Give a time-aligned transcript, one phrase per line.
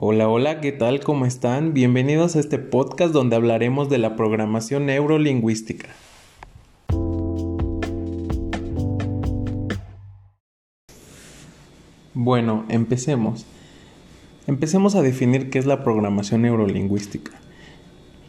[0.00, 1.00] Hola, hola, ¿qué tal?
[1.00, 1.74] ¿Cómo están?
[1.74, 5.88] Bienvenidos a este podcast donde hablaremos de la programación neurolingüística.
[12.14, 13.44] Bueno, empecemos.
[14.46, 17.32] Empecemos a definir qué es la programación neurolingüística.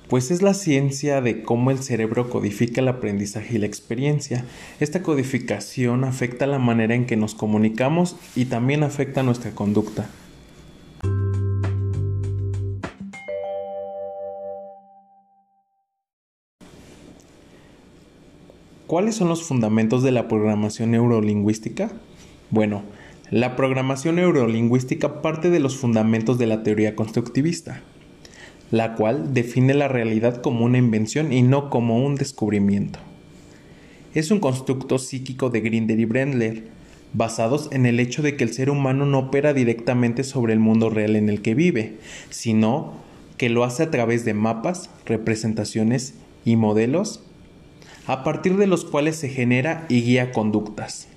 [0.08, 4.44] Pues es la ciencia de cómo el cerebro codifica el aprendizaje y la experiencia.
[4.80, 10.10] Esta codificación afecta la manera en que nos comunicamos y también afecta nuestra conducta.
[18.90, 21.92] ¿Cuáles son los fundamentos de la programación neurolingüística?
[22.50, 22.82] Bueno,
[23.30, 27.84] la programación neurolingüística parte de los fundamentos de la teoría constructivista,
[28.72, 32.98] la cual define la realidad como una invención y no como un descubrimiento.
[34.16, 36.64] Es un constructo psíquico de Grinder y Brendler,
[37.14, 40.90] basados en el hecho de que el ser humano no opera directamente sobre el mundo
[40.90, 41.98] real en el que vive,
[42.32, 42.94] sino
[43.38, 47.29] que lo hace a través de mapas, representaciones y modelos
[48.10, 51.08] a partir de los cuales se genera y guía conductas.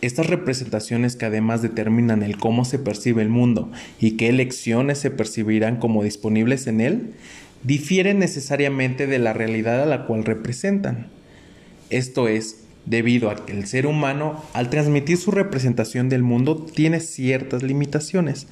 [0.00, 5.12] Estas representaciones que además determinan el cómo se percibe el mundo y qué elecciones se
[5.12, 7.12] percibirán como disponibles en él,
[7.62, 11.06] difieren necesariamente de la realidad a la cual representan.
[11.88, 16.98] Esto es, debido a que el ser humano, al transmitir su representación del mundo, tiene
[16.98, 18.48] ciertas limitaciones,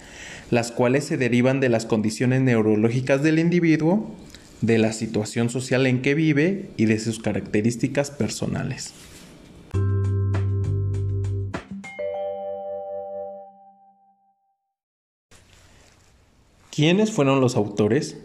[0.53, 4.15] las cuales se derivan de las condiciones neurológicas del individuo,
[4.63, 8.95] de la situación social en que vive y de sus características personales.
[16.71, 18.17] ¿Quiénes fueron los autores?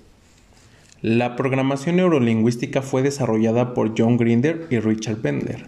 [1.01, 5.65] La programación neurolingüística fue desarrollada por John Grinder y Richard Bendler,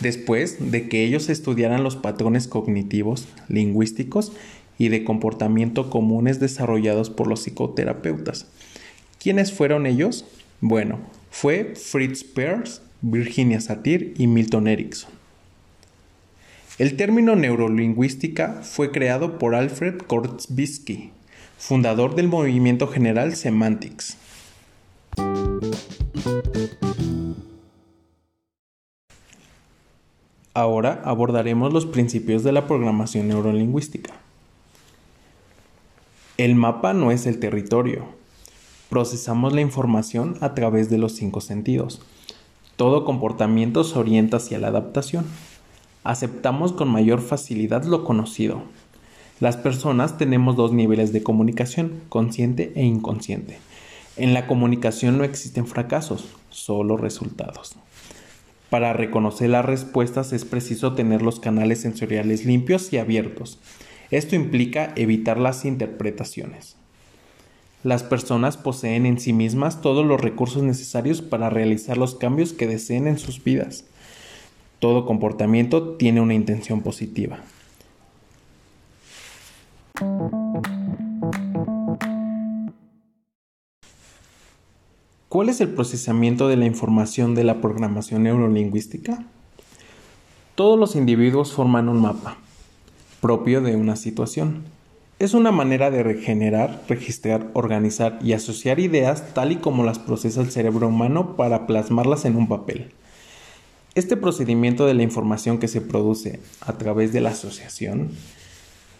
[0.00, 4.32] después de que ellos estudiaran los patrones cognitivos, lingüísticos
[4.76, 8.46] y de comportamiento comunes desarrollados por los psicoterapeutas
[9.20, 10.24] ¿Quiénes fueron ellos?
[10.62, 10.98] Bueno,
[11.30, 15.10] fue Fritz Perls, Virginia Satir y Milton Erickson.
[16.78, 21.10] El término neurolingüística fue creado por Alfred Korzybski,
[21.58, 24.16] fundador del movimiento general Semantics.
[30.54, 34.14] Ahora abordaremos los principios de la programación neurolingüística.
[36.38, 38.18] El mapa no es el territorio,
[38.90, 42.02] Procesamos la información a través de los cinco sentidos.
[42.74, 45.26] Todo comportamiento se orienta hacia la adaptación.
[46.02, 48.62] Aceptamos con mayor facilidad lo conocido.
[49.38, 53.58] Las personas tenemos dos niveles de comunicación, consciente e inconsciente.
[54.16, 57.76] En la comunicación no existen fracasos, solo resultados.
[58.70, 63.60] Para reconocer las respuestas es preciso tener los canales sensoriales limpios y abiertos.
[64.10, 66.79] Esto implica evitar las interpretaciones.
[67.82, 72.66] Las personas poseen en sí mismas todos los recursos necesarios para realizar los cambios que
[72.66, 73.84] deseen en sus vidas.
[74.80, 77.38] Todo comportamiento tiene una intención positiva.
[85.30, 89.24] ¿Cuál es el procesamiento de la información de la programación neurolingüística?
[90.54, 92.36] Todos los individuos forman un mapa
[93.22, 94.64] propio de una situación
[95.20, 100.40] es una manera de regenerar, registrar, organizar y asociar ideas tal y como las procesa
[100.40, 102.92] el cerebro humano para plasmarlas en un papel.
[103.94, 108.08] Este procedimiento de la información que se produce a través de la asociación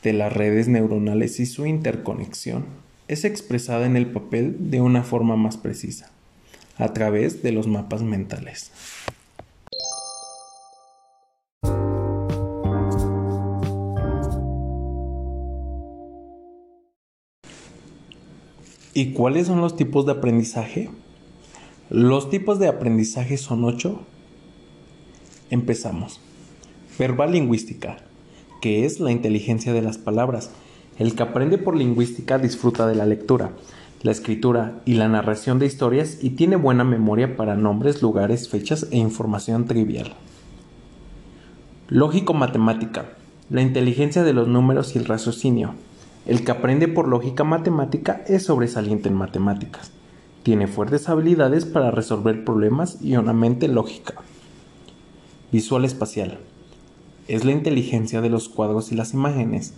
[0.02, 2.66] de las redes neuronales y su interconexión
[3.08, 6.10] es expresada en el papel de una forma más precisa,
[6.76, 8.72] a través de los mapas mentales.
[19.00, 20.90] ¿Y cuáles son los tipos de aprendizaje?
[21.88, 24.02] Los tipos de aprendizaje son ocho.
[25.48, 26.20] Empezamos.
[26.98, 27.96] Verbal lingüística,
[28.60, 30.50] que es la inteligencia de las palabras.
[30.98, 33.52] El que aprende por lingüística disfruta de la lectura,
[34.02, 38.86] la escritura y la narración de historias y tiene buena memoria para nombres, lugares, fechas
[38.90, 40.12] e información trivial.
[41.88, 43.06] Lógico matemática,
[43.48, 45.74] la inteligencia de los números y el raciocinio.
[46.30, 49.90] El que aprende por lógica matemática es sobresaliente en matemáticas.
[50.44, 54.14] Tiene fuertes habilidades para resolver problemas y una mente lógica.
[55.50, 56.38] Visual espacial.
[57.26, 59.74] Es la inteligencia de los cuadros y las imágenes.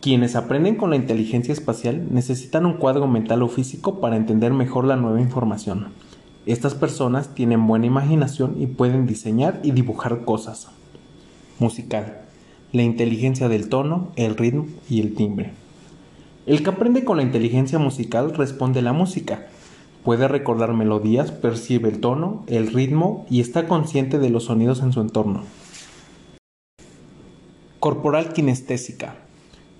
[0.00, 4.84] Quienes aprenden con la inteligencia espacial necesitan un cuadro mental o físico para entender mejor
[4.84, 5.88] la nueva información.
[6.46, 10.68] Estas personas tienen buena imaginación y pueden diseñar y dibujar cosas.
[11.58, 12.23] Musical
[12.74, 15.52] la inteligencia del tono, el ritmo y el timbre.
[16.44, 19.46] El que aprende con la inteligencia musical responde a la música.
[20.02, 24.92] Puede recordar melodías, percibe el tono, el ritmo y está consciente de los sonidos en
[24.92, 25.44] su entorno.
[27.78, 29.18] Corporal kinestésica.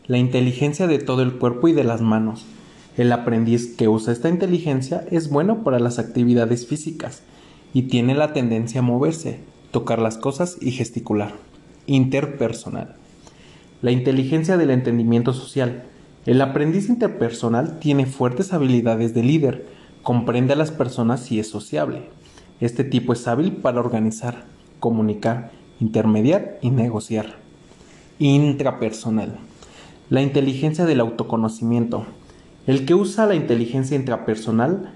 [0.06, 2.46] La inteligencia de todo el cuerpo y de las manos.
[2.96, 7.24] El aprendiz que usa esta inteligencia es bueno para las actividades físicas
[7.72, 9.40] y tiene la tendencia a moverse,
[9.72, 11.34] tocar las cosas y gesticular.
[11.86, 12.96] Interpersonal.
[13.82, 15.84] La inteligencia del entendimiento social
[16.26, 19.66] el aprendiz interpersonal tiene fuertes habilidades de líder,
[20.02, 22.08] comprende a las personas y es sociable.
[22.60, 24.44] Este tipo es hábil para organizar,
[24.80, 25.50] comunicar,
[25.80, 27.34] intermediar y negociar.
[28.18, 29.36] Intrapersonal.
[30.08, 32.06] La inteligencia del autoconocimiento.
[32.66, 34.94] El que usa la inteligencia intrapersonal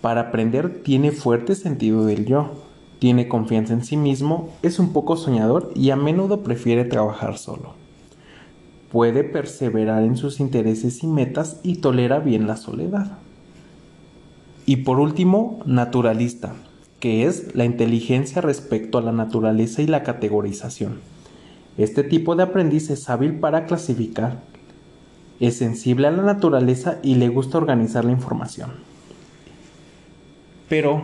[0.00, 2.64] para aprender tiene fuerte sentido del yo,
[3.02, 7.82] tiene confianza en sí mismo, es un poco soñador y a menudo prefiere trabajar solo
[8.92, 13.16] puede perseverar en sus intereses y metas y tolera bien la soledad.
[14.66, 16.52] Y por último, naturalista,
[17.00, 21.00] que es la inteligencia respecto a la naturaleza y la categorización.
[21.78, 24.42] Este tipo de aprendiz es hábil para clasificar,
[25.40, 28.72] es sensible a la naturaleza y le gusta organizar la información.
[30.68, 31.02] Pero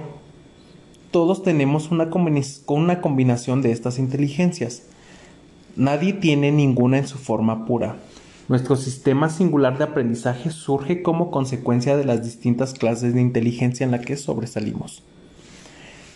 [1.10, 2.10] todos tenemos una,
[2.66, 4.82] una combinación de estas inteligencias
[5.78, 7.94] Nadie tiene ninguna en su forma pura.
[8.48, 13.92] Nuestro sistema singular de aprendizaje surge como consecuencia de las distintas clases de inteligencia en
[13.92, 15.04] la que sobresalimos.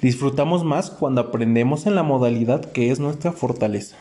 [0.01, 3.97] Disfrutamos más cuando aprendemos en la modalidad que es nuestra fortaleza.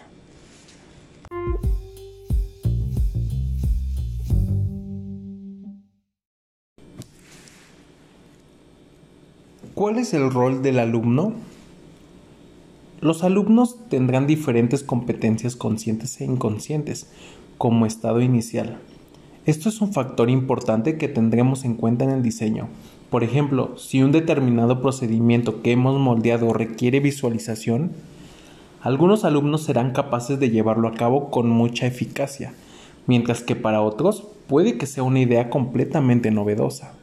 [9.82, 11.34] ¿Cuál es el rol del alumno?
[13.00, 17.08] Los alumnos tendrán diferentes competencias conscientes e inconscientes
[17.58, 18.78] como estado inicial.
[19.48, 22.68] Esto es un factor importante que tendremos en cuenta en el diseño.
[23.10, 27.92] Por ejemplo, si un determinado procedimiento que hemos moldeado requiere visualización,
[28.84, 32.54] algunos alumnos serán capaces de llevarlo a cabo con mucha eficacia,
[33.08, 37.01] mientras que para otros puede que sea una idea completamente novedosa.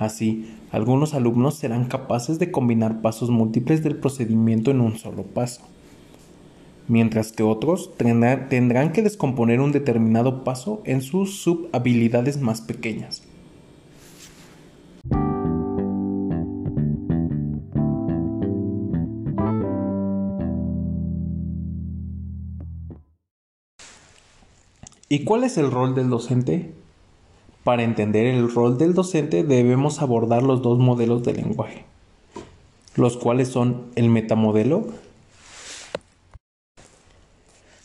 [0.00, 5.60] Así, algunos alumnos serán capaces de combinar pasos múltiples del procedimiento en un solo paso,
[6.88, 13.24] mientras que otros tendrán que descomponer un determinado paso en sus subhabilidades más pequeñas.
[25.10, 26.72] ¿Y cuál es el rol del docente?
[27.64, 31.84] Para entender el rol del docente debemos abordar los dos modelos de lenguaje,
[32.94, 34.86] los cuales son el metamodelo,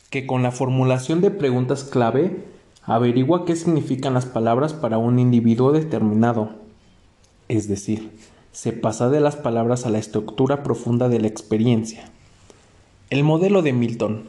[0.10, 2.46] que con la formulación de preguntas clave
[2.84, 6.52] averigua qué significan las palabras para un individuo determinado,
[7.50, 8.12] es decir,
[8.54, 12.06] se pasa de las palabras a la estructura profunda de la experiencia.
[13.10, 14.24] El modelo de Milton,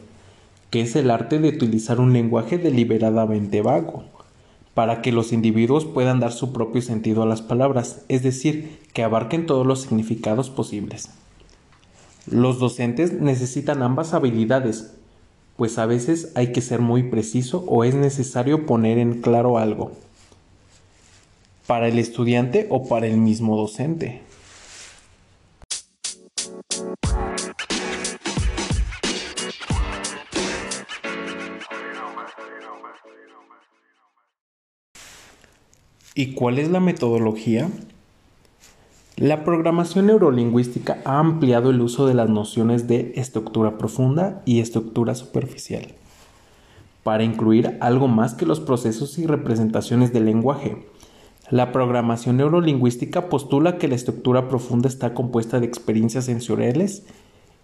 [0.70, 4.02] que es el arte de utilizar un lenguaje deliberadamente vago,
[4.76, 9.02] para que los individuos puedan dar su propio sentido a las palabras, es decir, que
[9.02, 11.08] abarquen todos los significados posibles.
[12.30, 14.92] Los docentes necesitan ambas habilidades,
[15.56, 19.92] pues a veces hay que ser muy preciso o es necesario poner en claro algo,
[21.66, 24.20] para el estudiante o para el mismo docente.
[36.18, 37.68] ¿Y cuál es la metodología?
[39.16, 45.14] La programación neurolingüística ha ampliado el uso de las nociones de estructura profunda y estructura
[45.14, 45.88] superficial
[47.02, 50.86] para incluir algo más que los procesos y representaciones del lenguaje.
[51.50, 57.04] La programación neurolingüística postula que la estructura profunda está compuesta de experiencias sensoriales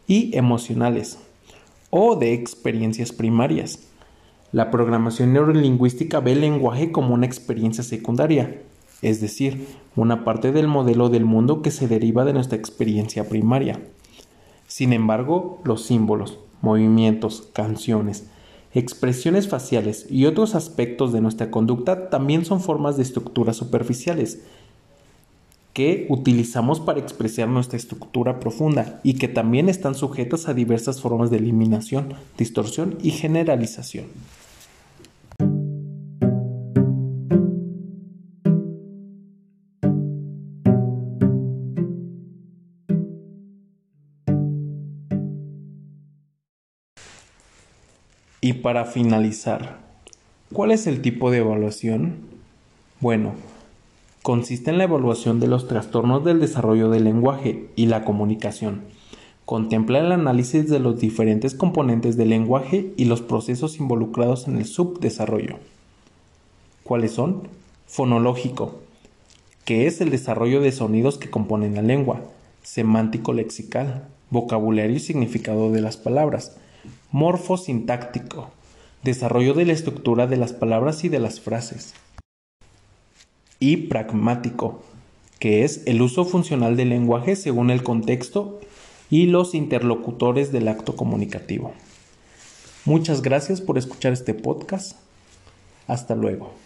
[0.07, 1.19] y emocionales
[1.89, 3.92] o de experiencias primarias
[4.53, 8.61] la programación neurolingüística ve el lenguaje como una experiencia secundaria,
[9.01, 9.67] es decir,
[9.97, 13.81] una parte del modelo del mundo que se deriva de nuestra experiencia primaria.
[14.67, 18.27] Sin embargo, los símbolos, movimientos, canciones,
[18.75, 24.43] expresiones faciales y otros aspectos de nuestra conducta también son formas de estructuras superficiales
[25.73, 31.31] que utilizamos para expresar nuestra estructura profunda y que también están sujetas a diversas formas
[31.31, 34.05] de eliminación, distorsión y generalización.
[48.45, 49.79] Y para finalizar,
[50.53, 52.17] ¿cuál es el tipo de evaluación?
[52.99, 53.35] Bueno,
[54.25, 58.83] consiste en la evaluación de los trastornos del desarrollo del lenguaje y la comunicación.
[59.45, 64.65] Contempla el análisis de los diferentes componentes del lenguaje y los procesos involucrados en el
[64.65, 65.59] subdesarrollo.
[66.83, 67.47] ¿Cuáles son?
[67.87, 68.81] Fonológico,
[69.65, 72.23] que es el desarrollo de sonidos que componen la lengua,
[72.65, 76.57] semántico lexical, vocabulario y significado de las palabras,
[77.13, 78.51] morfosintáctico,
[79.03, 81.95] desarrollo de la estructura de las palabras y de las frases,
[83.61, 84.83] y pragmático,
[85.39, 88.61] que es el uso funcional del lenguaje según el contexto
[89.11, 91.73] y los interlocutores del acto comunicativo.
[92.85, 94.97] Muchas gracias por escuchar este podcast.
[95.87, 96.62] Hasta luego.